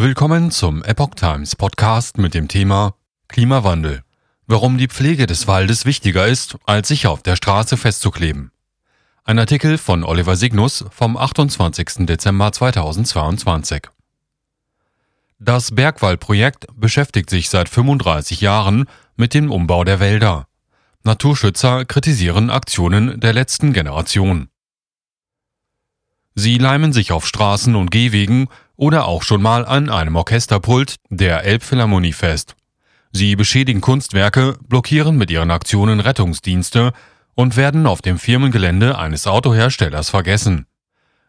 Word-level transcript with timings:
Willkommen 0.00 0.52
zum 0.52 0.84
Epoch 0.84 1.16
Times 1.16 1.56
Podcast 1.56 2.18
mit 2.18 2.32
dem 2.32 2.46
Thema 2.46 2.94
Klimawandel. 3.26 4.04
Warum 4.46 4.78
die 4.78 4.86
Pflege 4.86 5.26
des 5.26 5.48
Waldes 5.48 5.86
wichtiger 5.86 6.28
ist, 6.28 6.56
als 6.66 6.86
sich 6.86 7.08
auf 7.08 7.24
der 7.24 7.34
Straße 7.34 7.76
festzukleben. 7.76 8.52
Ein 9.24 9.40
Artikel 9.40 9.76
von 9.76 10.04
Oliver 10.04 10.36
Signus 10.36 10.84
vom 10.92 11.16
28. 11.16 12.06
Dezember 12.06 12.52
2022. 12.52 13.88
Das 15.40 15.74
Bergwaldprojekt 15.74 16.66
beschäftigt 16.76 17.28
sich 17.28 17.50
seit 17.50 17.68
35 17.68 18.40
Jahren 18.40 18.84
mit 19.16 19.34
dem 19.34 19.50
Umbau 19.50 19.82
der 19.82 19.98
Wälder. 19.98 20.46
Naturschützer 21.02 21.84
kritisieren 21.84 22.50
Aktionen 22.50 23.18
der 23.18 23.32
letzten 23.32 23.72
Generation. 23.72 24.48
Sie 26.36 26.56
leimen 26.56 26.92
sich 26.92 27.10
auf 27.10 27.26
Straßen 27.26 27.74
und 27.74 27.90
Gehwegen 27.90 28.46
oder 28.78 29.06
auch 29.06 29.22
schon 29.22 29.42
mal 29.42 29.66
an 29.66 29.90
einem 29.90 30.16
Orchesterpult 30.16 30.96
der 31.10 31.44
Elbphilharmonie 31.44 32.14
fest. 32.14 32.56
Sie 33.12 33.36
beschädigen 33.36 33.82
Kunstwerke, 33.82 34.56
blockieren 34.66 35.18
mit 35.18 35.30
ihren 35.30 35.50
Aktionen 35.50 36.00
Rettungsdienste 36.00 36.92
und 37.34 37.56
werden 37.56 37.86
auf 37.86 38.00
dem 38.00 38.18
Firmengelände 38.18 38.96
eines 38.96 39.26
Autoherstellers 39.26 40.08
vergessen. 40.08 40.66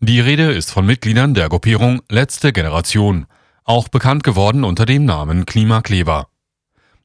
Die 0.00 0.20
Rede 0.20 0.52
ist 0.52 0.70
von 0.70 0.84
Mitgliedern 0.84 1.32
der 1.32 1.48
Gruppierung 1.48 2.02
Letzte 2.10 2.52
Generation, 2.52 3.26
auch 3.64 3.88
bekannt 3.88 4.24
geworden 4.24 4.64
unter 4.64 4.84
dem 4.84 5.04
Namen 5.04 5.46
Klimakleber. 5.46 6.28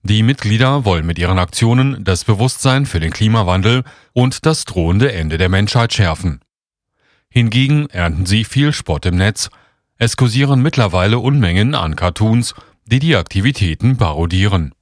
Die 0.04 0.24
Mitglieder 0.24 0.84
wollen 0.84 1.06
mit 1.06 1.20
ihren 1.20 1.38
Aktionen 1.38 2.04
das 2.04 2.26
Bewusstsein 2.26 2.88
für 2.88 3.00
den 3.00 3.12
Klimawandel 3.12 3.84
und 4.14 4.46
das 4.48 4.66
drohende 4.66 5.14
Ende 5.14 5.38
der 5.38 5.50
Menschheit 5.50 5.94
schärfen. 5.94 6.42
Hingegen 7.30 7.88
ernten 7.92 8.26
sie 8.26 8.44
viel 8.44 8.74
Spott 8.74 9.06
im 9.06 9.16
Netz. 9.16 9.50
Es 10.04 10.18
kursieren 10.18 10.64
mittlerweile 10.64 11.20
Unmengen 11.20 11.76
an 11.76 11.96
Cartoons, 11.96 12.56
die 12.86 12.98
die 12.98 13.16
Aktivitäten 13.16 13.98
parodieren. 13.98 14.74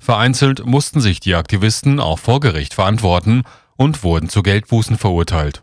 Vereinzelt 0.00 0.66
mussten 0.66 1.00
sich 1.00 1.20
die 1.20 1.36
Aktivisten 1.36 2.00
auch 2.00 2.18
vor 2.18 2.40
Gericht 2.40 2.74
verantworten 2.74 3.44
und 3.76 4.02
wurden 4.02 4.28
zu 4.28 4.42
Geldbußen 4.42 4.98
verurteilt. 4.98 5.62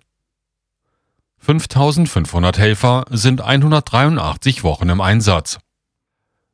5500 1.39 2.57
Helfer 2.57 3.03
sind 3.09 3.41
183 3.41 4.63
Wochen 4.63 4.87
im 4.87 5.01
Einsatz. 5.01 5.59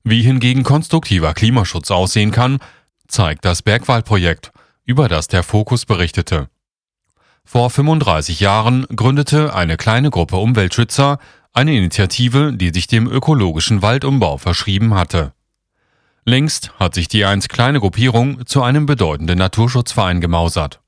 Wie 0.03 0.23
hingegen 0.23 0.63
konstruktiver 0.63 1.35
Klimaschutz 1.35 1.91
aussehen 1.91 2.31
kann, 2.31 2.57
zeigt 3.07 3.45
das 3.45 3.61
Bergwaldprojekt, 3.61 4.51
über 4.83 5.07
das 5.09 5.27
der 5.27 5.43
Fokus 5.43 5.85
berichtete. 5.85 6.49
Vor 7.43 7.69
35 7.69 8.39
Jahren 8.39 8.87
gründete 8.95 9.53
eine 9.53 9.77
kleine 9.77 10.09
Gruppe 10.09 10.37
Umweltschützer 10.37 11.19
eine 11.53 11.75
Initiative, 11.75 12.53
die 12.53 12.69
sich 12.69 12.87
dem 12.87 13.07
ökologischen 13.07 13.81
Waldumbau 13.81 14.37
verschrieben 14.37 14.93
hatte. 14.93 15.33
Längst 16.23 16.73
hat 16.79 16.93
sich 16.93 17.07
die 17.07 17.25
einst 17.25 17.49
kleine 17.49 17.79
Gruppierung 17.79 18.45
zu 18.45 18.61
einem 18.61 18.85
bedeutenden 18.85 19.39
Naturschutzverein 19.39 20.21
gemausert. 20.21 20.79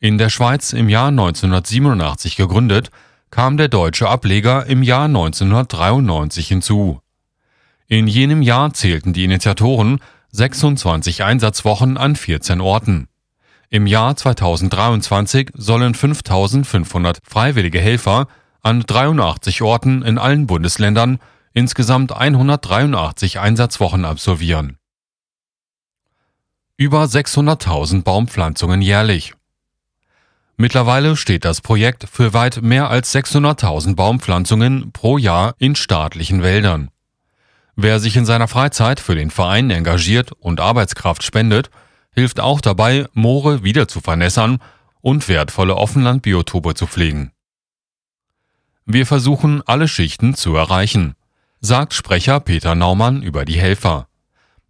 In 0.00 0.18
der 0.18 0.28
Schweiz 0.28 0.72
im 0.72 0.88
Jahr 0.88 1.08
1987 1.08 2.36
gegründet, 2.36 2.90
kam 3.30 3.56
der 3.56 3.68
deutsche 3.68 4.08
Ableger 4.08 4.66
im 4.66 4.82
Jahr 4.82 5.04
1993 5.04 6.48
hinzu. 6.48 7.00
In 7.86 8.06
jenem 8.06 8.42
Jahr 8.42 8.72
zählten 8.74 9.12
die 9.12 9.24
Initiatoren 9.24 10.00
26 10.30 11.24
Einsatzwochen 11.24 11.96
an 11.96 12.16
14 12.16 12.60
Orten. 12.60 13.08
Im 13.70 13.86
Jahr 13.86 14.16
2023 14.16 15.50
sollen 15.54 15.94
5500 15.94 17.18
freiwillige 17.22 17.80
Helfer 17.80 18.28
an 18.62 18.82
83 18.82 19.62
Orten 19.62 20.02
in 20.02 20.18
allen 20.18 20.46
Bundesländern 20.46 21.18
insgesamt 21.52 22.12
183 22.12 23.40
Einsatzwochen 23.40 24.04
absolvieren. 24.04 24.78
Über 26.76 27.04
600.000 27.04 28.04
Baumpflanzungen 28.04 28.82
jährlich. 28.82 29.34
Mittlerweile 30.56 31.16
steht 31.16 31.44
das 31.44 31.60
Projekt 31.60 32.06
für 32.10 32.34
weit 32.34 32.62
mehr 32.62 32.90
als 32.90 33.14
600.000 33.14 33.94
Baumpflanzungen 33.94 34.92
pro 34.92 35.18
Jahr 35.18 35.54
in 35.58 35.74
staatlichen 35.76 36.42
Wäldern. 36.42 36.90
Wer 37.76 38.00
sich 38.00 38.16
in 38.16 38.26
seiner 38.26 38.48
Freizeit 38.48 38.98
für 38.98 39.14
den 39.14 39.30
Verein 39.30 39.70
engagiert 39.70 40.32
und 40.32 40.58
Arbeitskraft 40.58 41.22
spendet, 41.22 41.70
hilft 42.12 42.40
auch 42.40 42.60
dabei, 42.60 43.06
Moore 43.12 43.62
wieder 43.62 43.86
zu 43.86 44.00
vernässern 44.00 44.58
und 45.00 45.28
wertvolle 45.28 45.76
Offenlandbiotope 45.76 46.74
zu 46.74 46.88
pflegen. 46.88 47.30
Wir 48.90 49.04
versuchen, 49.04 49.60
alle 49.66 49.86
Schichten 49.86 50.32
zu 50.32 50.56
erreichen, 50.56 51.14
sagt 51.60 51.92
Sprecher 51.92 52.40
Peter 52.40 52.74
Naumann 52.74 53.20
über 53.20 53.44
die 53.44 53.60
Helfer. 53.60 54.08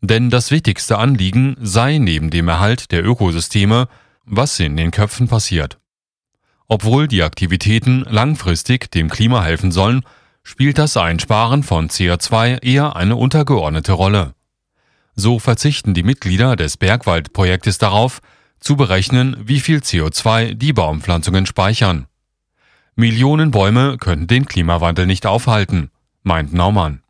Denn 0.01 0.29
das 0.29 0.51
wichtigste 0.51 0.99
Anliegen 0.99 1.57
sei 1.61 1.99
neben 1.99 2.31
dem 2.31 2.49
Erhalt 2.49 2.91
der 2.91 3.07
Ökosysteme, 3.07 3.87
was 4.25 4.59
in 4.59 4.77
den 4.77 4.91
Köpfen 4.91 5.29
passiert. 5.29 5.79
Obwohl 6.67 7.07
die 7.07 7.23
Aktivitäten 7.23 8.01
langfristig 8.09 8.91
dem 8.91 9.09
Klima 9.09 9.45
helfen 9.45 9.71
sollen, 9.71 10.03
spielt 10.43 10.79
das 10.79 10.97
Einsparen 10.97 11.63
von 11.63 11.89
CO2 11.89 12.61
eher 12.65 12.97
eine 12.97 13.15
untergeordnete 13.15 13.93
Rolle. 13.93 14.35
So 15.15 15.39
verzichten 15.39 15.95
die 15.95 16.03
Mitglieder 16.03 16.57
des 16.57 16.77
Bergwaldprojektes 16.77 17.79
darauf, 17.79 18.19
zu 18.59 18.75
berechnen, 18.75 19.37
wie 19.45 19.61
viel 19.61 19.79
CO2 19.79 20.55
die 20.55 20.73
Baumpflanzungen 20.73 21.47
speichern. 21.47 22.09
Millionen 23.01 23.53
Bäume 23.53 23.97
könnten 23.97 24.27
den 24.27 24.47
Klimawandel 24.47 25.07
nicht 25.07 25.25
aufhalten, 25.25 25.93
meint 26.25 26.53
Naumann. 26.53 27.05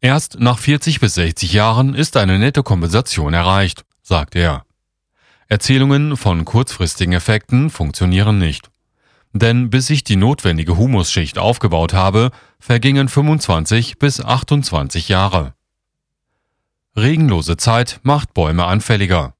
Erst 0.00 0.40
nach 0.40 0.58
40 0.58 0.98
bis 0.98 1.12
60 1.12 1.52
Jahren 1.52 1.94
ist 1.94 2.16
eine 2.16 2.38
nette 2.38 2.62
Kompensation 2.62 3.34
erreicht, 3.34 3.84
sagt 4.00 4.34
er. 4.34 4.64
Erzählungen 5.46 6.16
von 6.16 6.46
kurzfristigen 6.46 7.12
Effekten 7.12 7.68
funktionieren 7.68 8.38
nicht. 8.38 8.70
Denn 9.34 9.68
bis 9.68 9.90
ich 9.90 10.04
die 10.04 10.16
notwendige 10.16 10.78
Humusschicht 10.78 11.36
aufgebaut 11.36 11.92
habe, 11.92 12.30
vergingen 12.58 13.10
25 13.10 13.98
bis 13.98 14.24
28 14.24 15.10
Jahre. 15.10 15.52
Regenlose 16.96 17.58
Zeit 17.58 18.00
macht 18.04 18.32
Bäume 18.32 18.64
anfälliger. 18.64 19.34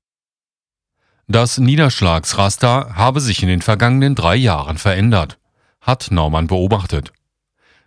Das 1.31 1.59
Niederschlagsraster 1.59 2.95
habe 2.95 3.21
sich 3.21 3.43
in 3.43 3.51
den 3.51 3.61
vergangenen 3.61 4.15
drei 4.15 4.35
Jahren 4.35 4.79
verändert, 4.79 5.39
hat 5.83 6.09
Naumann 6.11 6.47
beobachtet. 6.47 7.13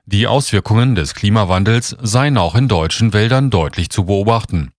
Die 0.05 0.27
Auswirkungen 0.27 0.93
des 0.93 1.15
Klimawandels 1.15 1.97
seien 2.03 2.37
auch 2.37 2.53
in 2.53 2.67
deutschen 2.67 3.13
Wäldern 3.13 3.49
deutlich 3.49 3.89
zu 3.89 4.05
beobachten. 4.05 4.73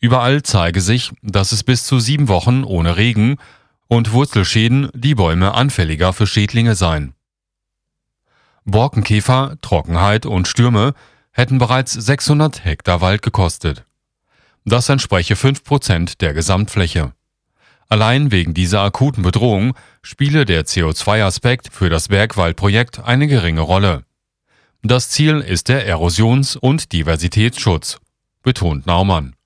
Überall 0.00 0.42
zeige 0.42 0.80
sich, 0.80 1.12
dass 1.20 1.52
es 1.52 1.62
bis 1.62 1.84
zu 1.84 2.00
sieben 2.00 2.28
Wochen 2.28 2.64
ohne 2.64 2.96
Regen 2.96 3.36
und 3.86 4.12
Wurzelschäden 4.12 4.88
die 4.94 5.14
Bäume 5.14 5.52
anfälliger 5.52 6.14
für 6.14 6.26
Schädlinge 6.26 6.76
seien. 6.76 7.14
Borkenkäfer, 8.64 9.58
Trockenheit 9.60 10.24
und 10.24 10.48
Stürme 10.48 10.94
hätten 11.32 11.58
bereits 11.58 11.92
600 11.92 12.64
Hektar 12.64 13.02
Wald 13.02 13.20
gekostet. 13.20 13.84
Das 14.64 14.88
entspreche 14.88 15.34
5% 15.34 16.16
der 16.18 16.32
Gesamtfläche. 16.32 17.12
Allein 17.94 18.32
wegen 18.32 18.54
dieser 18.54 18.80
akuten 18.80 19.22
Bedrohung 19.22 19.76
spiele 20.02 20.46
der 20.46 20.66
CO2-Aspekt 20.66 21.68
für 21.72 21.90
das 21.90 22.08
Bergwaldprojekt 22.08 23.04
eine 23.04 23.28
geringe 23.28 23.60
Rolle. 23.60 24.02
Das 24.82 25.10
Ziel 25.10 25.38
ist 25.38 25.68
der 25.68 25.86
Erosions- 25.86 26.56
und 26.56 26.90
Diversitätsschutz, 26.90 28.00
betont 28.42 28.88
Naumann. 28.88 29.36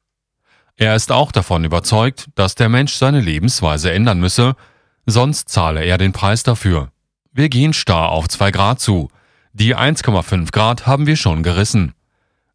Er 0.77 0.97
ist 0.97 1.13
auch 1.13 1.31
davon 1.31 1.63
überzeugt, 1.65 2.29
dass 2.37 2.55
der 2.55 2.71
Mensch 2.71 2.95
seine 2.95 3.21
Lebensweise 3.21 3.93
ändern 3.93 4.19
müsse, 4.19 4.57
sonst 5.05 5.51
zahle 5.51 5.85
er 5.85 5.99
den 5.99 6.15
Preis 6.15 6.43
dafür. 6.43 6.91
Wir 7.31 7.51
gehen 7.51 7.75
starr 7.75 8.09
auf 8.09 8.29
2 8.29 8.51
Grad 8.51 8.81
zu. 8.81 9.11
Die 9.53 9.77
1,5 9.77 10.53
Grad 10.53 10.87
haben 10.87 11.07
wir 11.07 11.17
schon 11.17 11.43
gerissen 11.43 11.93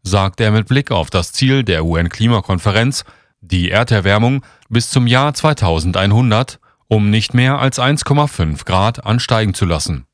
sagt 0.04 0.42
er 0.42 0.52
mit 0.52 0.68
Blick 0.68 0.92
auf 0.92 1.10
das 1.10 1.32
Ziel 1.32 1.64
der 1.64 1.86
UN-Klimakonferenz, 1.86 3.06
die 3.44 3.70
Erderwärmung 3.70 4.44
bis 4.70 4.90
zum 4.90 5.08
Jahr 5.08 5.34
2100 5.34 6.60
um 6.94 7.10
nicht 7.10 7.34
mehr 7.34 7.58
als 7.58 7.80
1,5 7.80 8.66
Grad 8.66 9.04
ansteigen 9.04 9.56
zu 9.56 9.66
lassen. 9.66 10.06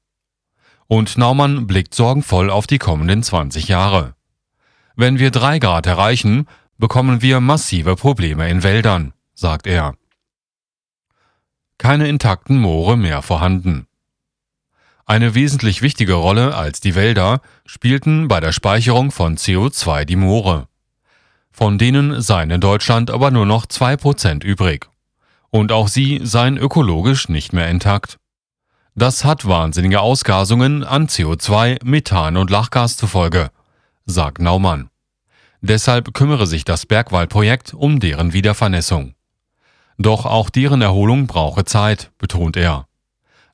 Und 0.87 1.17
Naumann 1.17 1.67
blickt 1.67 1.93
sorgenvoll 1.93 2.49
auf 2.49 2.67
die 2.67 2.77
kommenden 2.77 3.21
20 3.21 3.67
Jahre. 3.67 4.15
Wenn 4.95 5.19
wir 5.19 5.29
3 5.29 5.59
Grad 5.59 5.87
erreichen, 5.87 6.47
bekommen 6.77 7.21
wir 7.21 7.41
massive 7.41 7.97
Probleme 7.97 8.49
in 8.49 8.63
Wäldern, 8.63 9.13
sagt 9.33 9.67
er. 9.67 9.95
Keine 11.77 12.07
intakten 12.07 12.57
Moore 12.57 12.95
mehr 12.95 13.21
vorhanden. 13.21 13.85
Eine 15.05 15.35
wesentlich 15.35 15.81
wichtige 15.81 16.13
Rolle 16.13 16.55
als 16.55 16.79
die 16.79 16.95
Wälder 16.95 17.41
spielten 17.65 18.29
bei 18.29 18.39
der 18.39 18.53
Speicherung 18.53 19.11
von 19.11 19.35
CO2 19.35 20.05
die 20.05 20.15
Moore. 20.15 20.68
Von 21.59 21.77
denen 21.77 22.21
seien 22.21 22.51
in 22.51 22.61
Deutschland 22.61 23.11
aber 23.11 23.31
nur 23.31 23.45
noch 23.45 23.65
zwei 23.65 23.97
Prozent 23.97 24.45
übrig. 24.45 24.87
Und 25.49 25.73
auch 25.73 25.89
sie 25.89 26.21
seien 26.23 26.55
ökologisch 26.55 27.27
nicht 27.27 27.51
mehr 27.51 27.67
intakt. 27.67 28.17
Das 28.95 29.25
hat 29.25 29.45
wahnsinnige 29.45 29.99
Ausgasungen 29.99 30.85
an 30.85 31.07
CO2, 31.07 31.83
Methan 31.83 32.37
und 32.37 32.49
Lachgas 32.49 32.95
zufolge, 32.95 33.51
sagt 34.05 34.39
Naumann. 34.39 34.89
Deshalb 35.59 36.13
kümmere 36.13 36.47
sich 36.47 36.63
das 36.63 36.85
Bergwaldprojekt 36.85 37.73
um 37.73 37.99
deren 37.99 38.31
Wiedervernässung. 38.31 39.15
Doch 39.97 40.25
auch 40.25 40.49
deren 40.49 40.81
Erholung 40.81 41.27
brauche 41.27 41.65
Zeit, 41.65 42.09
betont 42.19 42.55
er. 42.55 42.87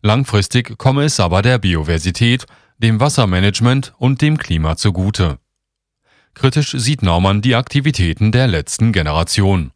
Langfristig 0.04 0.78
komme 0.78 1.06
es 1.06 1.20
aber 1.20 1.42
der 1.42 1.58
Biodiversität, 1.58 2.46
dem 2.78 3.00
Wassermanagement 3.00 3.96
und 3.98 4.22
dem 4.22 4.38
Klima 4.38 4.78
zugute. 4.78 5.40
Kritisch 6.36 6.72
sieht 6.78 7.02
Naumann 7.02 7.42
die 7.42 7.56
Aktivitäten 7.56 8.32
der 8.32 8.48
letzten 8.48 8.92
Generation. 8.92 9.72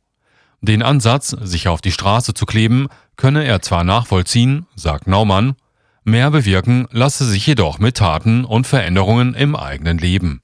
Den 0.62 0.84
Ansatz, 0.84 1.30
sich 1.30 1.70
auf 1.70 1.80
die 1.80 1.94
Straße 1.94 2.34
zu 2.34 2.46
kleben, 2.46 2.90
könne 3.16 3.46
er 3.46 3.62
zwar 3.62 3.86
nachvollziehen, 3.86 4.66
sagt 4.76 5.08
Naumann, 5.08 5.56
mehr 6.04 6.30
bewirken 6.32 6.86
lasse 6.92 7.26
sich 7.26 7.48
jedoch 7.48 7.80
mit 7.80 7.98
Taten 7.98 8.44
und 8.44 8.68
Veränderungen 8.68 9.34
im 9.34 9.56
eigenen 9.56 9.98
Leben. 9.98 10.42